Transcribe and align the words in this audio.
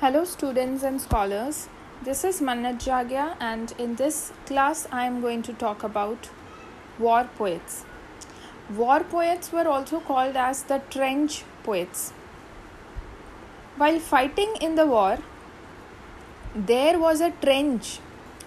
Hello, 0.00 0.24
students 0.24 0.84
and 0.84 1.00
scholars. 1.00 1.68
This 2.04 2.22
is 2.22 2.40
Mannat 2.40 2.76
Jagya, 2.82 3.34
and 3.40 3.72
in 3.78 3.96
this 3.96 4.32
class, 4.46 4.86
I 4.92 5.06
am 5.06 5.20
going 5.20 5.42
to 5.42 5.52
talk 5.52 5.82
about 5.82 6.28
war 7.00 7.24
poets. 7.36 7.84
War 8.76 9.00
poets 9.00 9.50
were 9.50 9.66
also 9.66 9.98
called 9.98 10.36
as 10.36 10.62
the 10.62 10.78
trench 10.88 11.42
poets. 11.64 12.12
While 13.76 13.98
fighting 13.98 14.54
in 14.60 14.76
the 14.76 14.86
war, 14.86 15.18
there 16.54 16.96
was 17.00 17.20
a 17.20 17.32
trench 17.42 17.98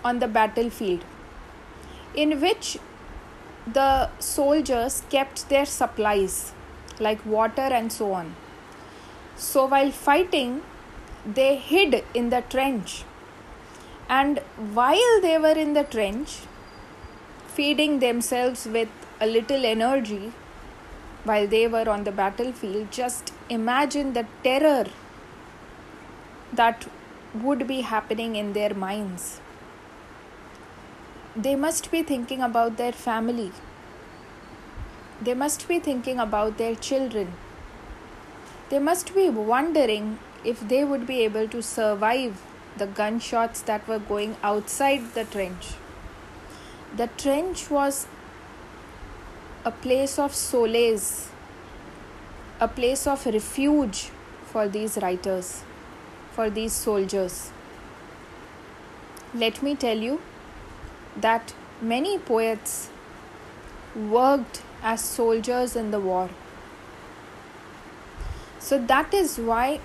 on 0.05 0.19
the 0.19 0.29
battlefield 0.29 1.03
in 2.15 2.39
which 2.39 2.77
the 3.67 4.09
soldiers 4.19 5.03
kept 5.09 5.49
their 5.49 5.65
supplies 5.65 6.53
like 6.97 7.25
water 7.25 7.71
and 7.81 7.91
so 7.91 8.13
on. 8.13 8.35
So, 9.35 9.65
while 9.65 9.91
fighting, 9.91 10.61
they 11.25 11.55
hid 11.55 12.03
in 12.13 12.29
the 12.29 12.41
trench. 12.41 13.03
And 14.09 14.39
while 14.73 15.21
they 15.21 15.37
were 15.37 15.57
in 15.65 15.73
the 15.73 15.83
trench, 15.83 16.39
feeding 17.47 17.99
themselves 17.99 18.65
with 18.65 18.89
a 19.19 19.27
little 19.27 19.65
energy 19.65 20.33
while 21.23 21.47
they 21.47 21.67
were 21.67 21.87
on 21.89 22.03
the 22.03 22.11
battlefield, 22.11 22.91
just 22.91 23.31
imagine 23.49 24.13
the 24.13 24.25
terror 24.43 24.85
that 26.51 26.87
would 27.33 27.67
be 27.67 27.81
happening 27.81 28.35
in 28.35 28.53
their 28.53 28.73
minds. 28.73 29.39
They 31.35 31.55
must 31.55 31.91
be 31.91 32.03
thinking 32.03 32.41
about 32.41 32.77
their 32.77 32.91
family. 32.91 33.51
They 35.21 35.33
must 35.33 35.67
be 35.67 35.79
thinking 35.79 36.19
about 36.19 36.57
their 36.57 36.75
children. 36.75 37.33
They 38.69 38.79
must 38.79 39.13
be 39.15 39.29
wondering 39.29 40.19
if 40.43 40.67
they 40.67 40.83
would 40.83 41.05
be 41.05 41.21
able 41.21 41.47
to 41.47 41.61
survive 41.61 42.41
the 42.77 42.87
gunshots 42.87 43.61
that 43.61 43.87
were 43.87 43.99
going 43.99 44.35
outside 44.43 45.13
the 45.13 45.25
trench. 45.25 45.73
The 46.95 47.07
trench 47.07 47.69
was 47.69 48.07
a 49.65 49.71
place 49.71 50.17
of 50.17 50.33
solace, 50.33 51.29
a 52.59 52.67
place 52.67 53.05
of 53.07 53.25
refuge 53.25 54.09
for 54.45 54.67
these 54.67 54.97
writers, 54.97 55.63
for 56.31 56.49
these 56.49 56.73
soldiers. 56.73 57.51
Let 59.33 59.61
me 59.61 59.75
tell 59.75 59.97
you 59.97 60.21
that 61.17 61.53
many 61.81 62.17
poets 62.17 62.89
worked 63.95 64.61
as 64.81 65.01
soldiers 65.01 65.75
in 65.75 65.91
the 65.91 65.99
war. 65.99 66.29
So 68.59 68.77
that 68.77 69.13
is 69.13 69.37
why 69.37 69.79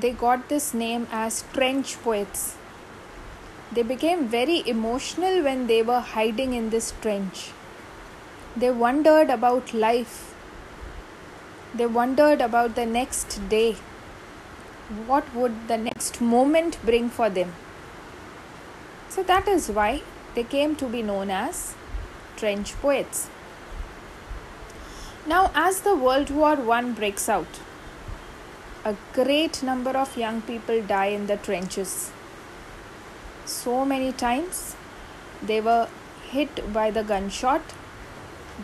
they 0.00 0.12
got 0.12 0.48
this 0.48 0.72
name 0.72 1.06
as 1.10 1.44
trench 1.52 2.00
poets. 2.02 2.56
They 3.72 3.82
became 3.82 4.26
very 4.28 4.62
emotional 4.66 5.42
when 5.44 5.66
they 5.66 5.82
were 5.82 6.00
hiding 6.00 6.54
in 6.54 6.70
this 6.70 6.92
trench. 7.00 7.50
They 8.56 8.70
wondered 8.70 9.30
about 9.30 9.72
life. 9.72 10.34
They 11.74 11.86
wondered 11.86 12.40
about 12.40 12.74
the 12.74 12.86
next 12.86 13.48
day. 13.48 13.76
What 15.06 15.32
would 15.34 15.68
the 15.68 15.78
next 15.78 16.20
moment 16.20 16.78
bring 16.84 17.08
for 17.08 17.30
them? 17.30 17.52
So 19.08 19.22
that 19.22 19.46
is 19.46 19.68
why 19.68 20.02
they 20.34 20.42
came 20.42 20.74
to 20.76 20.86
be 20.86 21.02
known 21.02 21.30
as 21.30 21.74
trench 22.36 22.74
poets. 22.80 23.28
Now, 25.26 25.50
as 25.54 25.82
the 25.82 25.94
World 25.94 26.30
War 26.30 26.56
I 26.72 26.82
breaks 26.82 27.28
out, 27.28 27.60
a 28.84 28.96
great 29.12 29.62
number 29.62 29.90
of 29.90 30.16
young 30.16 30.40
people 30.42 30.80
die 30.82 31.06
in 31.06 31.26
the 31.26 31.36
trenches. 31.36 32.10
So 33.44 33.84
many 33.84 34.12
times 34.12 34.74
they 35.42 35.60
were 35.60 35.88
hit 36.30 36.72
by 36.72 36.90
the 36.90 37.02
gunshot. 37.02 37.60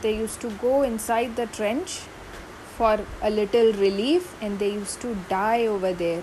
They 0.00 0.16
used 0.16 0.40
to 0.40 0.50
go 0.50 0.82
inside 0.82 1.36
the 1.36 1.46
trench 1.46 2.00
for 2.76 3.00
a 3.22 3.30
little 3.30 3.72
relief 3.74 4.34
and 4.40 4.58
they 4.58 4.72
used 4.72 5.00
to 5.02 5.14
die 5.28 5.66
over 5.66 5.92
there. 5.92 6.22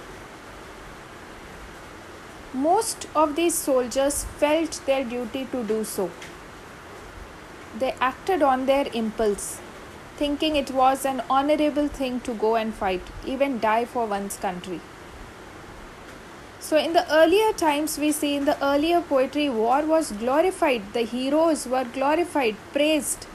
Most 2.54 3.08
of 3.16 3.36
these 3.36 3.56
soldiers 3.56 4.24
felt 4.38 4.82
their 4.86 5.04
duty 5.04 5.46
to 5.52 5.64
do 5.64 5.84
so. 5.84 6.10
They 7.78 7.94
acted 8.00 8.44
on 8.44 8.68
their 8.68 8.88
impulse 8.94 9.60
thinking 10.18 10.56
it 10.56 10.72
was 10.72 11.06
an 11.06 11.22
honorable 11.30 11.88
thing 11.88 12.20
to 12.22 12.34
go 12.34 12.56
and 12.56 12.74
fight, 12.74 13.02
even 13.26 13.60
die 13.60 13.86
for 13.86 14.06
one's 14.06 14.38
country. 14.38 14.82
So, 16.60 16.78
in 16.78 16.94
the 16.94 17.06
earlier 17.14 17.52
times, 17.52 17.98
we 17.98 18.12
see 18.12 18.36
in 18.36 18.46
the 18.46 18.58
earlier 18.66 19.02
poetry, 19.02 19.50
war 19.50 19.82
was 19.86 20.12
glorified, 20.14 20.94
the 20.94 21.02
heroes 21.02 21.68
were 21.68 21.84
glorified, 21.84 22.56
praised. 22.72 23.28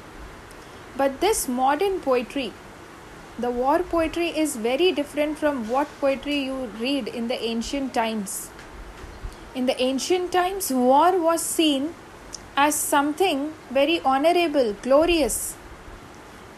But 0.97 1.21
this 1.21 1.47
modern 1.47 2.01
poetry, 2.01 2.53
the 3.39 3.51
war 3.51 3.81
poetry, 3.81 4.29
is 4.29 4.57
very 4.57 4.93
different 4.93 5.37
from 5.39 5.69
what 5.69 5.89
poetry 6.01 6.45
you 6.45 6.71
read 6.81 7.07
in 7.09 7.29
the 7.29 7.41
ancient 7.41 7.93
times. 7.93 8.51
In 9.55 9.67
the 9.67 9.81
ancient 9.81 10.33
times, 10.33 10.73
war 10.73 11.19
was 11.21 11.43
seen 11.43 11.95
as 12.57 12.75
something 12.75 13.53
very 13.71 14.01
honorable, 14.01 14.73
glorious. 14.83 15.55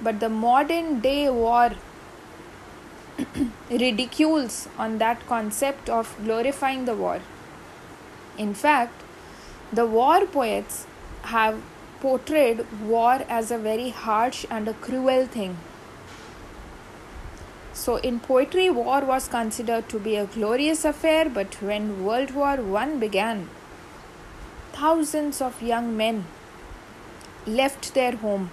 But 0.02 0.20
the 0.20 0.28
modern 0.28 1.00
day 1.00 1.28
war 1.28 1.72
ridicules 3.70 4.68
on 4.78 4.98
that 4.98 5.26
concept 5.26 5.88
of 5.88 6.14
glorifying 6.24 6.84
the 6.84 6.94
war. 6.94 7.20
In 8.38 8.54
fact, 8.54 9.02
the 9.72 9.86
war 9.86 10.26
poets 10.26 10.86
have 11.22 11.60
portrayed 12.00 12.64
war 12.82 13.20
as 13.28 13.50
a 13.50 13.58
very 13.58 13.90
harsh 13.90 14.46
and 14.50 14.68
a 14.68 14.72
cruel 14.72 15.26
thing. 15.26 15.58
So, 17.72 17.96
in 17.96 18.20
poetry, 18.20 18.68
war 18.70 19.00
was 19.02 19.28
considered 19.28 19.88
to 19.90 19.98
be 19.98 20.16
a 20.16 20.26
glorious 20.26 20.84
affair, 20.84 21.28
but 21.28 21.54
when 21.62 22.04
World 22.04 22.32
War 22.32 22.58
I 22.78 22.86
began, 22.96 23.48
thousands 24.72 25.40
of 25.40 25.62
young 25.62 25.96
men 25.96 26.24
left 27.46 27.94
their 27.94 28.16
home 28.16 28.50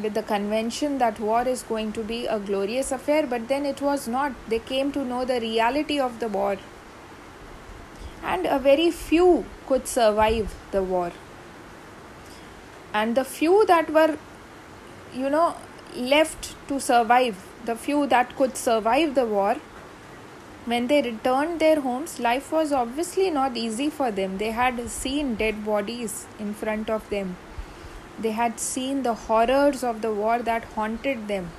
with 0.00 0.14
the 0.14 0.22
convention 0.22 0.98
that 0.98 1.18
war 1.18 1.42
is 1.42 1.62
going 1.62 1.92
to 1.92 2.02
be 2.02 2.26
a 2.26 2.38
glorious 2.38 2.92
affair, 2.92 3.26
but 3.26 3.48
then 3.48 3.66
it 3.66 3.80
was 3.80 4.06
not. 4.06 4.32
They 4.48 4.58
came 4.58 4.92
to 4.92 5.04
know 5.04 5.24
the 5.24 5.40
reality 5.40 5.98
of 5.98 6.20
the 6.20 6.28
war. 6.28 6.56
And 8.22 8.46
a 8.46 8.58
very 8.58 8.90
few 8.90 9.44
could 9.66 9.86
survive 9.86 10.54
the 10.70 10.82
war. 10.82 11.12
And 12.92 13.16
the 13.16 13.24
few 13.24 13.66
that 13.66 13.90
were, 13.90 14.16
you 15.14 15.30
know, 15.30 15.56
left 15.94 16.54
to 16.68 16.80
survive, 16.80 17.44
the 17.64 17.74
few 17.74 18.06
that 18.06 18.36
could 18.36 18.56
survive 18.56 19.14
the 19.14 19.26
war, 19.26 19.56
when 20.64 20.86
they 20.86 21.00
returned 21.02 21.60
their 21.60 21.80
homes, 21.80 22.20
life 22.20 22.52
was 22.52 22.72
obviously 22.72 23.30
not 23.30 23.56
easy 23.56 23.88
for 23.88 24.10
them. 24.10 24.38
They 24.38 24.50
had 24.50 24.88
seen 24.90 25.34
dead 25.34 25.64
bodies 25.64 26.26
in 26.38 26.52
front 26.54 26.90
of 26.90 27.08
them 27.10 27.36
they 28.20 28.32
had 28.32 28.58
seen 28.58 29.02
the 29.02 29.14
horrors 29.14 29.84
of 29.84 30.02
the 30.02 30.12
war 30.12 30.38
that 30.40 30.64
haunted 30.76 31.28
them. 31.28 31.50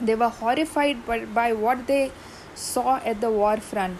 They 0.00 0.14
were 0.14 0.28
horrified 0.28 1.04
by, 1.06 1.24
by 1.24 1.52
what 1.52 1.86
they 1.86 2.12
saw 2.54 2.96
at 2.96 3.20
the 3.20 3.30
war 3.30 3.58
front. 3.58 3.98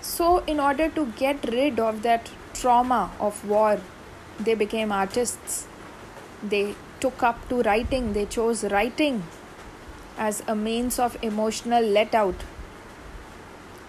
So, 0.00 0.38
in 0.46 0.60
order 0.60 0.88
to 0.90 1.06
get 1.16 1.48
rid 1.50 1.80
of 1.80 2.02
that 2.02 2.30
trauma 2.54 3.10
of 3.18 3.48
war, 3.48 3.80
they 4.38 4.54
became 4.54 4.92
artists. 4.92 5.66
They 6.42 6.74
took 7.00 7.22
up 7.22 7.48
to 7.48 7.62
writing, 7.62 8.12
they 8.12 8.26
chose 8.26 8.64
writing 8.64 9.24
as 10.16 10.42
a 10.46 10.54
means 10.54 10.98
of 10.98 11.16
emotional 11.22 11.82
let 11.82 12.14
out. 12.14 12.36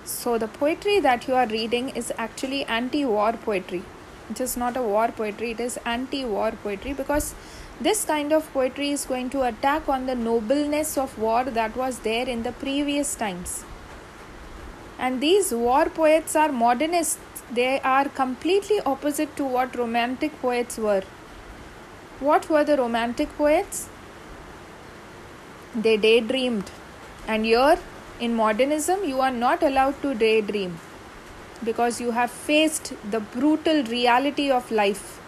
So, 0.03 0.37
the 0.37 0.47
poetry 0.47 0.99
that 0.99 1.27
you 1.27 1.35
are 1.35 1.47
reading 1.47 1.89
is 1.89 2.11
actually 2.17 2.65
anti 2.65 3.05
war 3.05 3.33
poetry 3.33 3.83
it 4.29 4.39
is 4.39 4.55
not 4.57 4.77
a 4.77 4.81
war 4.81 5.07
poetry 5.09 5.51
it 5.51 5.59
is 5.59 5.77
anti 5.85 6.23
war 6.25 6.51
poetry 6.63 6.93
because 6.93 7.33
this 7.81 8.03
kind 8.03 8.33
of 8.33 8.51
poetry 8.51 8.89
is 8.91 9.05
going 9.05 9.29
to 9.29 9.43
attack 9.43 9.87
on 9.87 10.05
the 10.05 10.13
nobleness 10.13 10.97
of 10.97 11.17
war 11.17 11.45
that 11.45 11.77
was 11.77 11.99
there 11.99 12.27
in 12.27 12.43
the 12.43 12.51
previous 12.51 13.15
times. 13.15 13.63
And 14.97 15.21
these 15.21 15.53
war 15.53 15.85
poets 15.85 16.35
are 16.35 16.51
modernists. 16.51 17.43
They 17.49 17.79
are 17.79 18.09
completely 18.09 18.81
opposite 18.81 19.33
to 19.37 19.45
what 19.45 19.77
romantic 19.77 20.41
poets 20.41 20.77
were. 20.77 21.03
What 22.19 22.49
were 22.49 22.65
the 22.65 22.75
romantic 22.75 23.29
poets? 23.37 23.87
They 25.73 25.95
daydreamed. 25.95 26.69
And 27.29 27.45
here 27.45 27.79
in 28.19 28.35
modernism 28.35 29.05
you 29.05 29.21
are 29.21 29.31
not 29.31 29.63
allowed 29.63 30.01
to 30.01 30.13
daydream 30.13 30.77
because 31.63 31.99
you 31.99 32.11
have 32.11 32.31
faced 32.31 32.93
the 33.11 33.19
brutal 33.19 33.83
reality 33.83 34.49
of 34.49 34.71
life. 34.71 35.19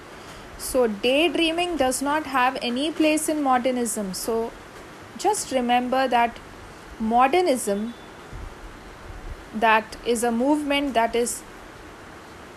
So, 0.58 0.88
daydreaming 0.88 1.78
does 1.78 2.02
not 2.02 2.26
have 2.28 2.58
any 2.62 2.92
place 2.92 3.28
in 3.28 3.42
modernism. 3.42 4.14
So, 4.14 4.52
just 5.18 5.52
remember 5.52 6.08
that 6.08 6.38
modernism 7.00 7.94
that 9.54 9.98
is 10.06 10.24
a 10.24 10.32
movement 10.32 10.94
that 10.94 11.16
is 11.16 11.42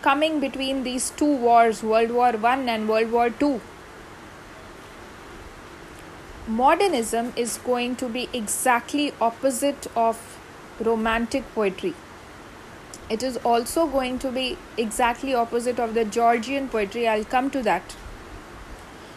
coming 0.02 0.38
between 0.38 0.84
these 0.84 1.10
two 1.10 1.36
wars, 1.36 1.82
World 1.82 2.10
War 2.10 2.32
One 2.32 2.68
and 2.68 2.88
World 2.88 3.10
War 3.10 3.30
Two. 3.30 3.60
Modernism 6.46 7.32
is 7.36 7.58
going 7.64 7.96
to 7.96 8.08
be 8.08 8.28
exactly 8.34 9.12
opposite 9.18 9.86
of 9.96 10.38
romantic 10.78 11.54
poetry. 11.54 11.94
It 13.10 13.22
is 13.22 13.36
also 13.38 13.86
going 13.86 14.18
to 14.20 14.30
be 14.30 14.56
exactly 14.78 15.34
opposite 15.34 15.78
of 15.78 15.94
the 15.94 16.04
Georgian 16.04 16.68
poetry. 16.68 17.06
I'll 17.06 17.24
come 17.24 17.50
to 17.50 17.62
that. 17.62 17.94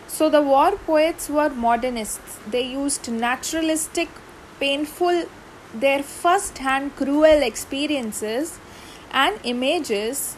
So 0.08 0.30
the 0.30 0.42
war 0.42 0.72
poets 0.86 1.30
were 1.30 1.50
modernists. 1.50 2.40
They 2.50 2.64
used 2.64 3.10
naturalistic, 3.12 4.10
painful, 4.60 5.26
their 5.74 6.04
first 6.04 6.58
hand 6.58 6.96
cruel 6.96 7.44
experiences 7.44 8.60
and 9.12 9.40
images 9.44 10.36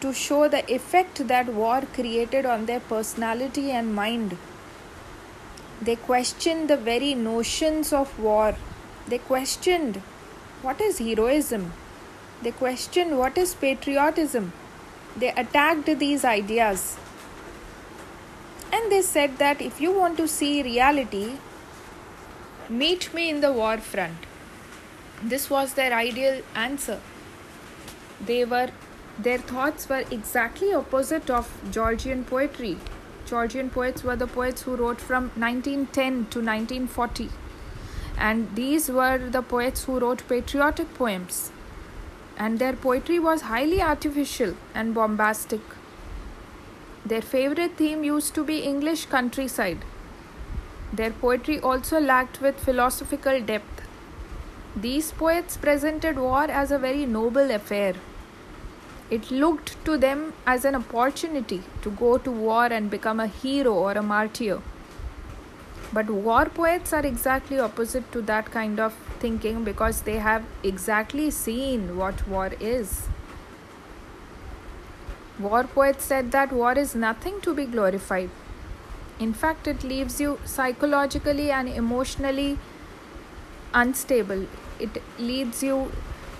to 0.00 0.12
show 0.12 0.48
the 0.48 0.64
effect 0.72 1.26
that 1.28 1.48
war 1.48 1.82
created 1.94 2.46
on 2.46 2.66
their 2.66 2.80
personality 2.80 3.70
and 3.70 3.94
mind. 3.94 4.36
They 5.80 5.96
questioned 5.96 6.68
the 6.68 6.76
very 6.76 7.14
notions 7.14 7.92
of 7.92 8.18
war. 8.18 8.56
They 9.08 9.18
questioned 9.18 9.96
what 10.62 10.80
is 10.80 10.98
heroism. 10.98 11.72
They 12.42 12.50
questioned 12.50 13.18
what 13.18 13.38
is 13.38 13.54
patriotism. 13.54 14.52
They 15.16 15.30
attacked 15.30 15.86
these 15.98 16.24
ideas. 16.24 16.96
And 18.72 18.90
they 18.90 19.02
said 19.02 19.38
that 19.38 19.60
if 19.60 19.80
you 19.80 19.92
want 19.92 20.16
to 20.16 20.26
see 20.26 20.62
reality, 20.62 21.34
meet 22.68 23.12
me 23.14 23.28
in 23.30 23.40
the 23.40 23.52
war 23.52 23.78
front. 23.78 24.16
This 25.22 25.50
was 25.50 25.74
their 25.74 25.92
ideal 25.92 26.42
answer. 26.54 27.00
They 28.24 28.44
were 28.44 28.70
their 29.18 29.38
thoughts 29.38 29.88
were 29.88 30.04
exactly 30.10 30.72
opposite 30.72 31.28
of 31.30 31.50
Georgian 31.70 32.24
poetry. 32.24 32.78
Georgian 33.26 33.68
poets 33.70 34.02
were 34.02 34.16
the 34.16 34.26
poets 34.26 34.62
who 34.62 34.74
wrote 34.74 35.00
from 35.00 35.24
1910 35.36 36.12
to 36.30 36.40
1940. 36.40 37.28
And 38.16 38.54
these 38.56 38.88
were 38.88 39.18
the 39.18 39.42
poets 39.42 39.84
who 39.84 39.98
wrote 39.98 40.26
patriotic 40.28 40.94
poems. 40.94 41.50
And 42.36 42.58
their 42.58 42.72
poetry 42.72 43.18
was 43.18 43.42
highly 43.42 43.80
artificial 43.80 44.54
and 44.74 44.94
bombastic. 44.94 45.60
Their 47.06 47.22
favorite 47.22 47.76
theme 47.76 48.04
used 48.04 48.34
to 48.34 48.44
be 48.44 48.58
English 48.58 49.06
countryside. 49.06 49.78
Their 50.92 51.10
poetry 51.10 51.58
also 51.60 52.00
lacked 52.00 52.40
with 52.40 52.58
philosophical 52.58 53.40
depth. 53.40 53.82
These 54.76 55.12
poets 55.12 55.56
presented 55.56 56.16
war 56.18 56.44
as 56.44 56.70
a 56.70 56.78
very 56.78 57.06
noble 57.06 57.50
affair 57.50 57.94
it 59.14 59.30
looked 59.30 59.72
to 59.86 59.96
them 60.02 60.20
as 60.46 60.64
an 60.64 60.74
opportunity 60.74 61.62
to 61.82 61.90
go 62.02 62.16
to 62.26 62.30
war 62.30 62.64
and 62.76 62.90
become 62.90 63.20
a 63.20 63.26
hero 63.26 63.74
or 63.74 63.92
a 63.92 64.02
martyr. 64.02 64.60
But 65.92 66.08
war 66.08 66.46
poets 66.46 66.92
are 66.92 67.04
exactly 67.04 67.58
opposite 67.60 68.10
to 68.12 68.22
that 68.22 68.50
kind 68.50 68.80
of 68.80 68.94
thinking 69.20 69.62
because 69.62 70.02
they 70.02 70.18
have 70.18 70.44
exactly 70.62 71.30
seen 71.30 71.96
what 71.98 72.26
war 72.26 72.50
is. 72.60 73.08
War 75.38 75.64
poets 75.64 76.04
said 76.04 76.30
that 76.32 76.52
war 76.52 76.72
is 76.72 76.94
nothing 76.94 77.40
to 77.42 77.54
be 77.54 77.66
glorified. 77.66 78.30
In 79.18 79.34
fact, 79.34 79.66
it 79.66 79.84
leaves 79.84 80.20
you 80.20 80.38
psychologically 80.44 81.50
and 81.50 81.68
emotionally 81.68 82.58
unstable. 83.74 84.46
It 84.80 85.02
leads 85.18 85.62
you 85.62 85.92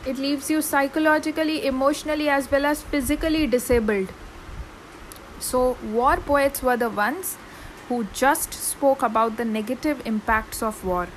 it 0.05 0.19
leaves 0.19 0.51
you 0.51 0.61
psychologically, 0.63 1.65
emotionally, 1.65 2.29
as 2.29 2.51
well 2.51 2.67
as 2.67 2.83
physically 2.83 3.47
disabled. 3.47 4.09
So, 5.39 5.77
war 5.93 6.17
poets 6.17 6.61
were 6.61 6.77
the 6.77 6.91
ones 6.91 7.37
who 7.89 8.05
just 8.13 8.53
spoke 8.55 9.03
about 9.03 9.37
the 9.37 9.45
negative 9.45 10.03
impacts 10.05 10.63
of 10.63 10.85
war. 10.85 11.09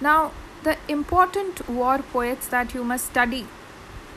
Now, 0.00 0.32
the 0.62 0.76
important 0.88 1.68
war 1.68 1.98
poets 1.98 2.48
that 2.48 2.74
you 2.74 2.84
must 2.84 3.06
study 3.06 3.46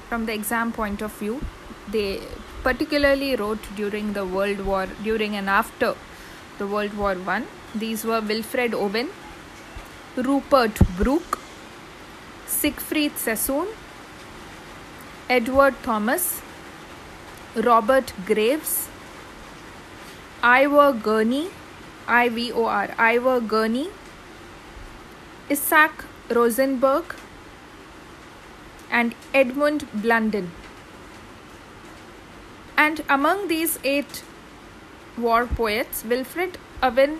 from 0.08 0.26
the 0.26 0.34
exam 0.34 0.72
point 0.72 1.02
of 1.02 1.12
view, 1.14 1.42
they 1.88 2.22
particularly 2.64 3.36
wrote 3.36 3.60
during 3.76 4.14
the 4.14 4.26
World 4.26 4.66
War, 4.66 4.88
during 5.04 5.36
and 5.36 5.50
after 5.50 5.96
the 6.58 6.68
World 6.68 6.96
War 6.98 7.16
One. 7.16 7.46
These 7.76 8.04
were 8.04 8.20
Wilfred 8.20 8.74
Owen, 8.74 9.10
Rupert 10.16 10.80
Brooke, 10.98 11.40
Siegfried 12.48 13.18
Sassoon, 13.18 13.68
Edward 15.30 15.76
Thomas, 15.84 16.42
Robert 17.56 18.12
Graves, 18.26 18.88
Ivor 20.42 20.94
Gurney, 20.94 21.50
I 22.08 22.30
V 22.30 22.52
O 22.54 22.66
R, 22.66 22.90
Ivor 22.98 23.42
Gurney, 23.42 23.90
Isaac 25.52 26.06
Rosenberg, 26.30 27.16
and 28.90 29.16
Edmund 29.34 29.88
Blunden. 29.94 30.52
And 32.78 33.04
among 33.10 33.50
these 33.50 33.80
eight 33.84 34.24
war 35.18 35.46
poets, 35.46 36.06
Wilfred 36.06 36.58
Owen, 36.82 37.20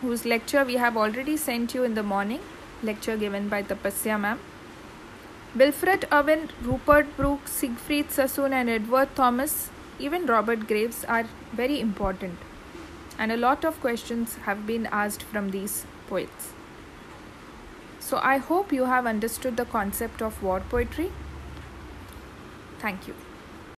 whose 0.00 0.24
lecture 0.24 0.64
we 0.64 0.74
have 0.74 0.96
already 0.96 1.36
sent 1.36 1.74
you 1.74 1.82
in 1.82 1.94
the 1.94 2.04
morning, 2.04 2.40
lecture 2.82 3.16
given 3.16 3.48
by 3.48 3.64
Tapasya 3.64 4.20
ma'am. 4.20 4.38
Wilfred 5.56 6.06
Owen, 6.12 6.50
Rupert 6.62 7.16
Brooke, 7.16 7.48
Siegfried 7.48 8.12
Sassoon, 8.12 8.52
and 8.52 8.70
Edward 8.70 9.16
Thomas, 9.16 9.70
even 9.98 10.26
Robert 10.26 10.66
Graves 10.66 11.04
are 11.04 11.26
very 11.52 11.80
important. 11.80 12.38
And 13.18 13.32
a 13.32 13.36
lot 13.36 13.64
of 13.64 13.80
questions 13.80 14.36
have 14.46 14.66
been 14.66 14.86
asked 14.86 15.22
from 15.22 15.50
these 15.50 15.84
poets. 16.08 16.52
So 17.98 18.20
I 18.22 18.38
hope 18.38 18.72
you 18.72 18.84
have 18.84 19.06
understood 19.06 19.56
the 19.56 19.64
concept 19.64 20.22
of 20.22 20.42
war 20.42 20.60
poetry. 20.60 21.10
Thank 22.78 23.08
you. 23.08 23.14